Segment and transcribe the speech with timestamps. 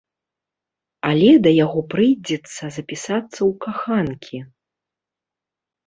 [1.09, 4.37] Але да яго прыйдзецца запісацца ў каханкі.